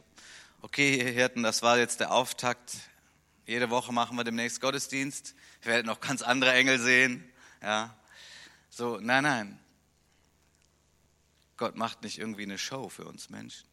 [0.62, 2.76] okay, Hirten, das war jetzt der Auftakt,
[3.50, 5.35] Jede Woche machen wir demnächst Gottesdienst.
[5.62, 7.28] Wir werden noch ganz andere Engel sehen.
[7.61, 7.96] Ja.
[8.68, 9.59] So, nein, nein.
[11.56, 13.66] Gott macht nicht irgendwie eine Show für uns Menschen.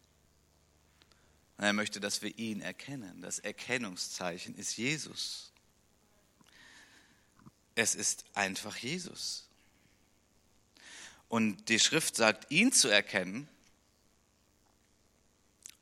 [1.58, 3.22] Er möchte, dass wir ihn erkennen.
[3.22, 5.52] Das Erkennungszeichen ist Jesus.
[7.76, 9.48] Es ist einfach Jesus.
[11.30, 13.48] Und die Schrift sagt, ihn zu erkennen,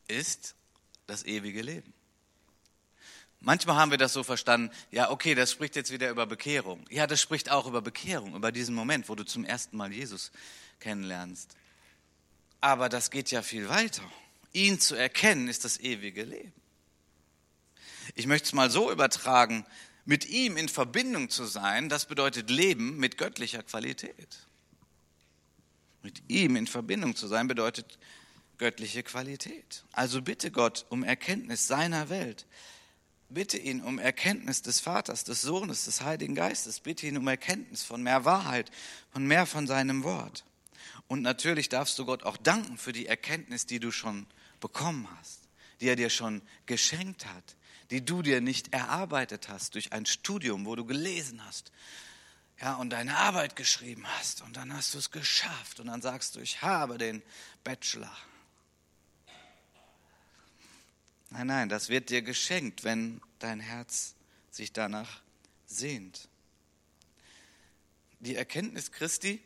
[0.07, 0.55] ist
[1.07, 1.93] das ewige Leben.
[3.41, 6.83] Manchmal haben wir das so verstanden, ja, okay, das spricht jetzt wieder über Bekehrung.
[6.89, 10.31] Ja, das spricht auch über Bekehrung, über diesen Moment, wo du zum ersten Mal Jesus
[10.79, 11.55] kennenlernst.
[12.59, 14.01] Aber das geht ja viel weiter.
[14.56, 16.54] Ihn zu erkennen ist das ewige Leben.
[18.15, 19.65] Ich möchte es mal so übertragen,
[20.06, 24.48] mit ihm in Verbindung zu sein, das bedeutet Leben mit göttlicher Qualität.
[26.04, 28.00] Mit ihm in Verbindung zu sein bedeutet
[28.58, 29.84] göttliche Qualität.
[29.91, 32.46] Also bitte Gott um Erkenntnis seiner Welt.
[33.28, 36.80] Bitte ihn um Erkenntnis des Vaters, des Sohnes, des Heiligen Geistes.
[36.80, 38.72] Bitte ihn um Erkenntnis von mehr Wahrheit,
[39.12, 40.46] von mehr von seinem Wort.
[41.08, 44.28] Und natürlich darfst du Gott auch danken für die Erkenntnis, die du schon
[44.60, 45.41] bekommen hast,
[45.80, 47.56] die er dir schon geschenkt hat,
[47.91, 51.72] die du dir nicht erarbeitet hast durch ein Studium, wo du gelesen hast,
[52.62, 56.36] ja, und deine Arbeit geschrieben hast und dann hast du es geschafft und dann sagst
[56.36, 57.22] du, ich habe den
[57.63, 58.15] Bachelor.
[61.32, 64.15] Nein, nein, das wird dir geschenkt, wenn dein Herz
[64.52, 65.22] sich danach
[65.65, 66.30] sehnt.
[68.20, 69.44] Die Erkenntnis Christi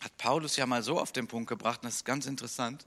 [0.00, 2.86] hat Paulus ja mal so auf den Punkt gebracht, und das ist ganz interessant.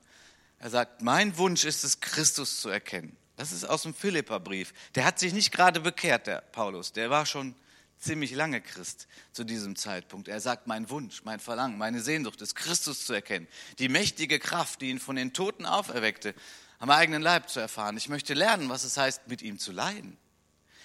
[0.62, 3.17] Er sagt, mein Wunsch ist es, Christus zu erkennen.
[3.36, 4.76] Das ist aus dem Philipperbrief.
[4.93, 6.93] Der hat sich nicht gerade bekehrt, der Paulus.
[6.93, 7.56] Der war schon
[7.97, 10.28] ziemlich lange Christ zu diesem Zeitpunkt.
[10.28, 13.47] Er sagt, mein Wunsch, mein Verlangen, meine Sehnsucht ist, Christus zu erkennen.
[13.80, 16.36] Die mächtige Kraft, die ihn von den Toten auferweckte,
[16.78, 17.97] am eigenen Leib zu erfahren.
[17.97, 20.15] Ich möchte lernen, was es heißt, mit ihm zu leiden,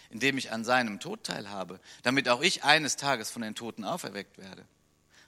[0.08, 4.38] indem ich an seinem Tod teilhabe, damit auch ich eines Tages von den Toten auferweckt
[4.38, 4.64] werde.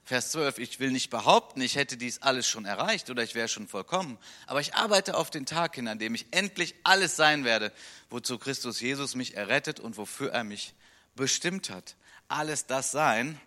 [0.09, 3.47] Vers 12, ich will nicht behaupten, ich hätte dies alles schon erreicht oder ich wäre
[3.47, 4.17] schon vollkommen,
[4.47, 7.75] aber ich arbeite auf den Tag hin, an dem ich endlich alles sein werde,
[8.09, 10.73] wozu Christus Jesus mich errettet und wofür er mich
[11.15, 11.95] bestimmt hat.
[12.27, 13.39] Alles das sein.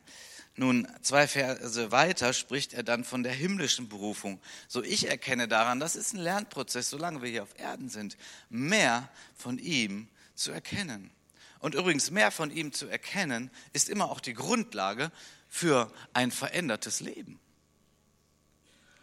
[0.56, 4.40] Nun, zwei Verse weiter spricht er dann von der himmlischen Berufung.
[4.68, 8.18] So ich erkenne daran, das ist ein Lernprozess, solange wir hier auf Erden sind,
[8.50, 11.10] mehr von ihm zu erkennen.
[11.58, 15.12] Und übrigens, mehr von ihm zu erkennen, ist immer auch die Grundlage
[15.52, 17.38] für ein verändertes Leben.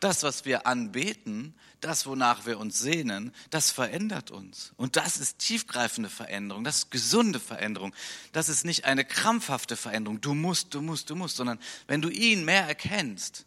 [0.00, 4.72] Das, was wir anbeten, das, wonach wir uns sehnen, das verändert uns.
[4.76, 7.94] Und das ist tiefgreifende Veränderung, das ist gesunde Veränderung.
[8.32, 10.22] Das ist nicht eine krampfhafte Veränderung.
[10.22, 13.44] Du musst, du musst, du musst, sondern wenn du ihn mehr erkennst,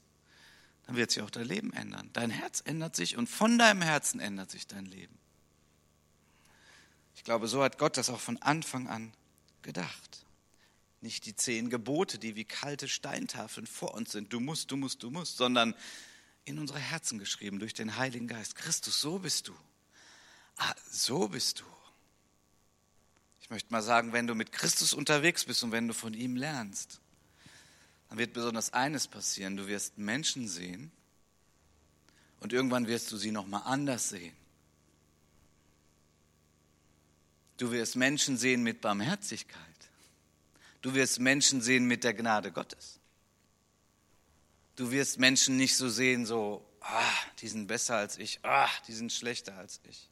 [0.85, 2.11] dann wird sich auch dein Leben ändern.
[2.13, 5.17] Dein Herz ändert sich und von deinem Herzen ändert sich dein Leben.
[7.15, 9.11] Ich glaube, so hat Gott das auch von Anfang an
[9.63, 10.20] gedacht.
[11.01, 14.31] Nicht die zehn Gebote, die wie kalte Steintafeln vor uns sind.
[14.31, 15.75] Du musst, du musst, du musst, sondern
[16.45, 18.55] in unsere Herzen geschrieben durch den Heiligen Geist.
[18.55, 19.55] Christus, so bist du.
[20.57, 21.65] Ah, so bist du.
[23.41, 26.35] Ich möchte mal sagen, wenn du mit Christus unterwegs bist und wenn du von ihm
[26.35, 27.01] lernst,
[28.09, 29.57] dann wird besonders eines passieren.
[29.57, 30.91] Du wirst Menschen sehen
[32.39, 34.35] und irgendwann wirst du sie nochmal anders sehen.
[37.57, 39.70] Du wirst Menschen sehen mit Barmherzigkeit.
[40.81, 42.99] Du wirst Menschen sehen mit der Gnade Gottes.
[44.75, 48.93] Du wirst Menschen nicht so sehen, so, ah, die sind besser als ich, ah, die
[48.93, 50.09] sind schlechter als ich.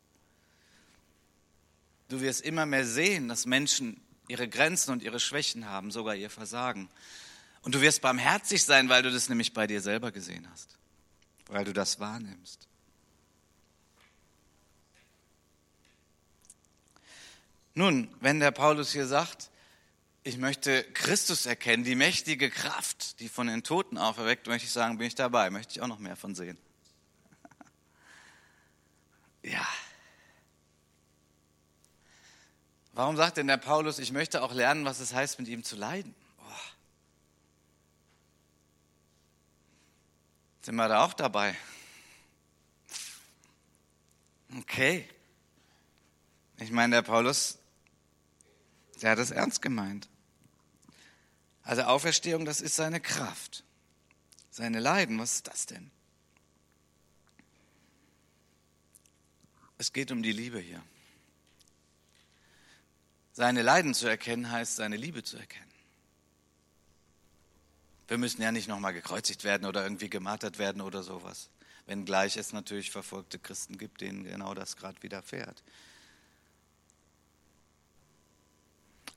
[2.09, 6.29] Du wirst immer mehr sehen, dass Menschen ihre Grenzen und ihre Schwächen haben, sogar ihr
[6.29, 6.89] Versagen.
[7.61, 10.77] Und du wirst barmherzig sein, weil du das nämlich bei dir selber gesehen hast,
[11.47, 12.67] weil du das wahrnimmst.
[17.73, 19.49] Nun, wenn der Paulus hier sagt,
[20.23, 24.97] ich möchte Christus erkennen, die mächtige Kraft, die von den Toten auferweckt, möchte ich sagen,
[24.97, 26.57] bin ich dabei, möchte ich auch noch mehr von sehen.
[29.41, 29.65] Ja.
[32.91, 35.77] Warum sagt denn der Paulus, ich möchte auch lernen, was es heißt, mit ihm zu
[35.77, 36.13] leiden?
[36.39, 36.51] Oh.
[40.61, 41.55] Sind wir da auch dabei?
[44.57, 45.07] Okay.
[46.57, 47.58] Ich meine, der Paulus
[49.01, 50.09] der hat es ernst gemeint.
[51.63, 53.63] Also Auferstehung, das ist seine Kraft.
[54.49, 55.91] Seine Leiden, was ist das denn?
[59.77, 60.83] Es geht um die Liebe hier.
[63.31, 65.71] Seine Leiden zu erkennen heißt, seine Liebe zu erkennen.
[68.09, 71.49] Wir müssen ja nicht nochmal gekreuzigt werden oder irgendwie gemartert werden oder sowas.
[71.85, 75.63] Wenngleich es natürlich verfolgte Christen gibt, denen genau das gerade widerfährt.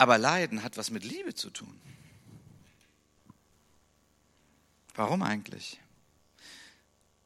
[0.02, 1.80] Aber Leiden hat was mit Liebe zu tun.
[4.96, 5.78] Warum eigentlich?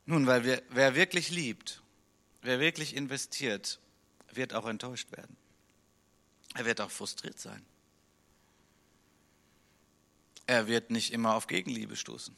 [0.05, 1.81] Nun, weil wir, wer wirklich liebt,
[2.43, 3.81] wer wirklich investiert,
[4.31, 5.39] wird auch enttäuscht werden.
[6.53, 7.65] Er wird auch frustriert sein.
[10.47, 12.37] Er wird nicht immer auf Gegenliebe stoßen.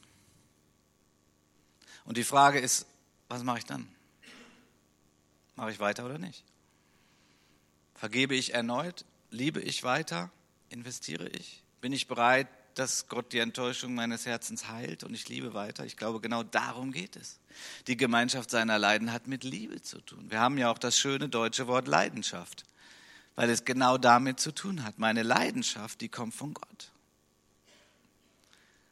[2.05, 2.85] Und die Frage ist,
[3.27, 3.93] was mache ich dann?
[5.57, 6.45] Mache ich weiter oder nicht?
[7.95, 9.03] Vergebe ich erneut?
[9.31, 10.31] Liebe ich weiter?
[10.69, 11.63] Investiere ich?
[11.81, 15.85] Bin ich bereit, dass Gott die Enttäuschung meines Herzens heilt und ich liebe weiter?
[15.85, 17.39] Ich glaube, genau darum geht es.
[17.87, 20.29] Die Gemeinschaft seiner Leiden hat mit Liebe zu tun.
[20.29, 22.65] Wir haben ja auch das schöne deutsche Wort Leidenschaft,
[23.35, 24.97] weil es genau damit zu tun hat.
[24.97, 26.91] Meine Leidenschaft, die kommt von Gott.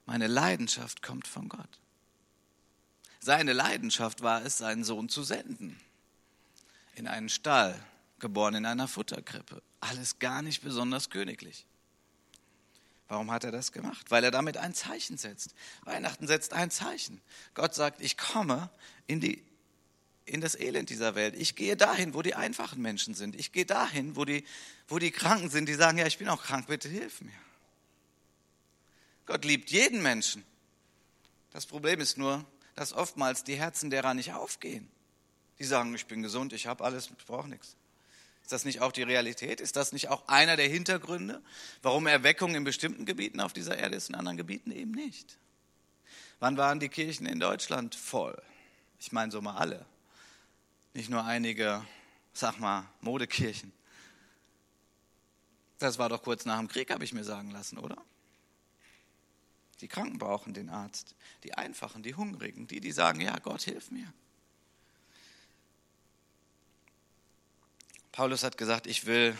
[0.06, 1.80] Meine Leidenschaft kommt von Gott.
[3.19, 5.80] Seine Leidenschaft war es, seinen Sohn zu senden.
[6.95, 7.78] In einen Stall,
[8.19, 9.62] geboren in einer Futterkrippe.
[9.80, 11.65] Alles gar nicht besonders königlich.
[13.08, 14.12] Warum hat er das gemacht?
[14.12, 15.53] Weil er damit ein Zeichen setzt.
[15.84, 17.21] Weihnachten setzt ein Zeichen.
[17.53, 18.69] Gott sagt, ich komme
[19.06, 19.43] in, die,
[20.25, 21.36] in das Elend dieser Welt.
[21.38, 23.36] Ich gehe dahin, wo die einfachen Menschen sind.
[23.36, 24.43] Ich gehe dahin, wo die,
[24.89, 27.32] wo die Kranken sind, die sagen, ja, ich bin auch krank, bitte hilf mir.
[29.25, 30.43] Gott liebt jeden Menschen.
[31.51, 34.89] Das Problem ist nur, dass oftmals die Herzen derer nicht aufgehen.
[35.60, 37.75] Die sagen, ich bin gesund, ich habe alles, ich brauche nichts.
[38.47, 39.60] Ist das nicht auch die Realität?
[39.60, 41.41] Ist das nicht auch einer der Hintergründe,
[41.81, 45.38] warum Erweckung in bestimmten Gebieten auf dieser Erde ist, in anderen Gebieten eben nicht?
[46.39, 48.41] Wann waren die Kirchen in Deutschland voll?
[49.01, 49.86] Ich meine so mal alle.
[50.93, 51.86] Nicht nur einige,
[52.31, 53.73] sag mal, Modekirchen.
[55.77, 58.01] Das war doch kurz nach dem Krieg, habe ich mir sagen lassen, oder?
[59.81, 61.15] Die Kranken brauchen den Arzt.
[61.43, 64.13] Die Einfachen, die Hungrigen, die, die sagen, ja, Gott, hilf mir.
[68.17, 69.38] Paulus hat gesagt, ich will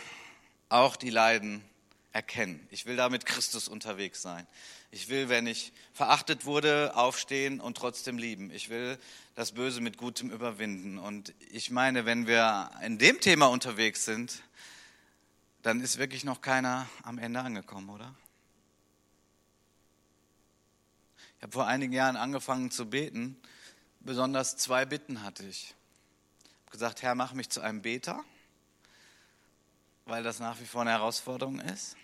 [0.68, 1.64] auch die Leiden
[2.12, 2.64] erkennen.
[2.70, 4.46] Ich will da mit Christus unterwegs sein.
[4.92, 8.52] Ich will, wenn ich verachtet wurde, aufstehen und trotzdem lieben.
[8.52, 8.96] Ich will
[9.34, 10.96] das Böse mit Gutem überwinden.
[10.96, 14.44] Und ich meine, wenn wir in dem Thema unterwegs sind,
[15.62, 18.14] dann ist wirklich noch keiner am Ende angekommen, oder?
[21.38, 23.36] Ich habe vor einigen Jahren angefangen zu beten.
[23.98, 25.74] Besonders zwei Bitten hatte ich.
[26.44, 28.24] Ich habe gesagt, Herr, mach mich zu einem Beter,
[30.08, 31.96] weil das nach wie vor eine Herausforderung ist,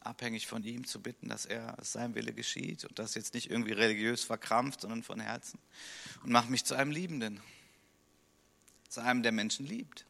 [0.00, 3.72] abhängig von ihm zu bitten, dass er sein Wille geschieht und das jetzt nicht irgendwie
[3.72, 5.58] religiös verkrampft, sondern von Herzen.
[6.22, 7.40] Und mach mich zu einem Liebenden,
[8.88, 10.04] zu einem, der Menschen liebt.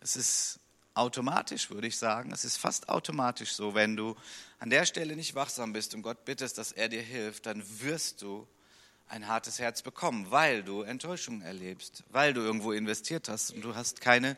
[0.00, 0.60] Es ist
[0.94, 2.32] automatisch, würde ich sagen.
[2.32, 4.16] Es ist fast automatisch so, wenn du
[4.58, 8.22] an der Stelle nicht wachsam bist und Gott bittest, dass er dir hilft, dann wirst
[8.22, 8.46] du
[9.08, 13.74] ein hartes Herz bekommen, weil du Enttäuschung erlebst, weil du irgendwo investiert hast und du
[13.74, 14.36] hast keine,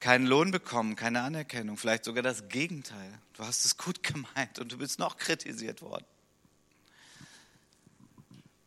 [0.00, 3.18] keinen Lohn bekommen, keine Anerkennung, vielleicht sogar das Gegenteil.
[3.34, 6.04] Du hast es gut gemeint und du bist noch kritisiert worden.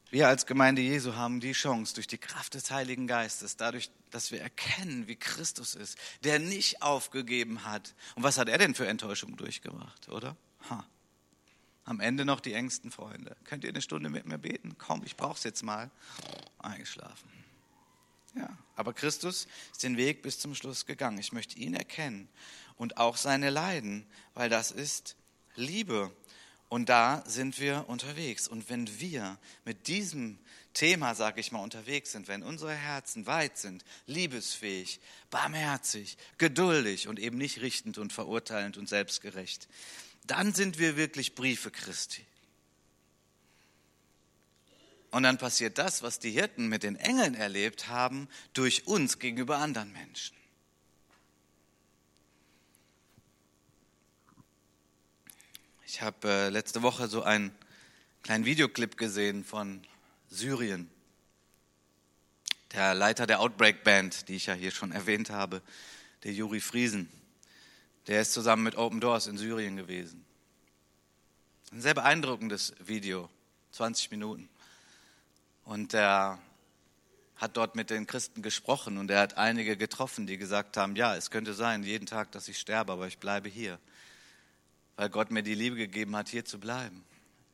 [0.09, 4.29] Wir als Gemeinde Jesu haben die Chance, durch die Kraft des Heiligen Geistes, dadurch, dass
[4.31, 7.95] wir erkennen, wie Christus ist, der nicht aufgegeben hat.
[8.15, 10.35] Und was hat er denn für Enttäuschung durchgemacht, oder?
[10.69, 10.85] Ha.
[11.85, 13.37] Am Ende noch die engsten Freunde.
[13.45, 14.75] Könnt ihr eine Stunde mit mir beten?
[14.77, 15.89] Komm, ich brauch's jetzt mal.
[16.59, 17.31] Eingeschlafen.
[18.35, 21.17] Ja, aber Christus ist den Weg bis zum Schluss gegangen.
[21.17, 22.29] Ich möchte ihn erkennen
[22.77, 25.15] und auch seine Leiden, weil das ist
[25.55, 26.11] Liebe.
[26.69, 28.47] Und da sind wir unterwegs.
[28.47, 30.39] Und wenn wir mit diesem
[30.73, 37.19] Thema, sage ich mal, unterwegs sind, wenn unsere Herzen weit sind, liebesfähig, barmherzig, geduldig und
[37.19, 39.67] eben nicht richtend und verurteilend und selbstgerecht,
[40.25, 42.25] dann sind wir wirklich Briefe Christi.
[45.11, 49.57] Und dann passiert das, was die Hirten mit den Engeln erlebt haben, durch uns gegenüber
[49.57, 50.35] anderen Menschen.
[55.85, 57.53] Ich habe äh, letzte Woche so einen
[58.23, 59.85] kleinen Videoclip gesehen von
[60.29, 60.89] Syrien.
[62.71, 65.61] Der Leiter der Outbreak Band, die ich ja hier schon erwähnt habe,
[66.23, 67.11] der Juri Friesen,
[68.07, 70.25] der ist zusammen mit Open Doors in Syrien gewesen.
[71.73, 73.29] Ein sehr beeindruckendes Video,
[73.71, 74.50] 20 Minuten.
[75.63, 76.39] Und er
[77.35, 81.15] hat dort mit den Christen gesprochen und er hat einige getroffen, die gesagt haben, ja,
[81.15, 83.79] es könnte sein, jeden Tag, dass ich sterbe, aber ich bleibe hier
[85.01, 87.03] weil Gott mir die Liebe gegeben hat, hier zu bleiben.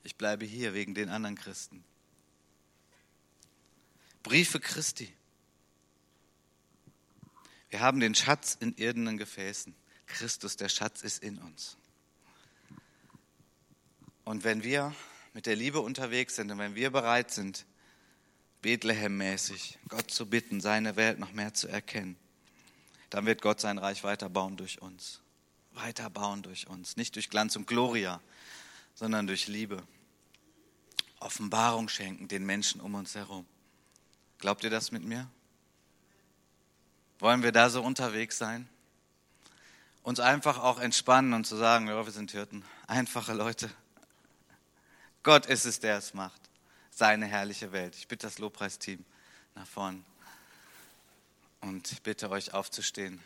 [0.04, 1.82] Ich bleibe hier wegen den anderen Christen.
[4.22, 5.10] Briefe Christi.
[7.70, 9.74] Wir haben den Schatz in irdenen Gefäßen.
[10.08, 11.78] Christus, der Schatz, ist in uns.
[14.26, 14.94] Und wenn wir
[15.34, 17.66] mit der Liebe unterwegs sind und wenn wir bereit sind,
[18.62, 22.18] Bethlehem-mäßig Gott zu bitten, seine Welt noch mehr zu erkennen,
[23.10, 25.22] dann wird Gott sein Reich weiterbauen durch uns.
[25.74, 26.98] weiterbauen durch uns.
[26.98, 28.20] Nicht durch Glanz und Gloria,
[28.96, 29.84] sondern durch Liebe.
[31.20, 33.46] Offenbarung schenken den Menschen um uns herum.
[34.40, 35.30] Glaubt ihr das mit mir?
[37.20, 38.68] Wollen wir da so unterwegs sein?
[40.04, 43.70] Uns einfach auch entspannen und zu sagen, ja, wir sind Hirten, einfache Leute.
[45.24, 46.47] Gott ist es, der es macht.
[46.98, 47.96] Seine herrliche Welt.
[47.96, 49.06] Ich bitte das Lobpreisteam
[49.54, 50.04] nach vorn
[51.62, 53.24] und bitte euch aufzustehen.